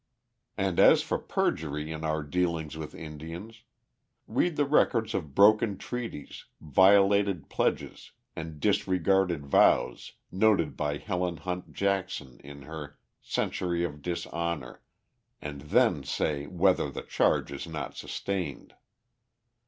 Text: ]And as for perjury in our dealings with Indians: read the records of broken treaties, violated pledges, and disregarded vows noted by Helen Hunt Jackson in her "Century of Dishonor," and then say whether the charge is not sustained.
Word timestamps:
]And 0.57 0.79
as 0.79 1.03
for 1.03 1.19
perjury 1.19 1.91
in 1.91 2.03
our 2.03 2.23
dealings 2.23 2.75
with 2.75 2.95
Indians: 2.95 3.61
read 4.25 4.55
the 4.55 4.65
records 4.65 5.13
of 5.13 5.35
broken 5.35 5.77
treaties, 5.77 6.45
violated 6.59 7.49
pledges, 7.49 8.09
and 8.35 8.59
disregarded 8.59 9.45
vows 9.45 10.13
noted 10.31 10.75
by 10.75 10.97
Helen 10.97 11.37
Hunt 11.37 11.71
Jackson 11.73 12.39
in 12.43 12.63
her 12.63 12.97
"Century 13.21 13.83
of 13.83 14.01
Dishonor," 14.01 14.81
and 15.39 15.61
then 15.61 16.03
say 16.03 16.47
whether 16.47 16.89
the 16.89 17.03
charge 17.03 17.51
is 17.51 17.67
not 17.67 17.95
sustained. 17.95 18.73